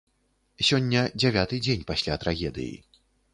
[0.69, 2.75] Сёння дзявяты дзень пасля трагедыі.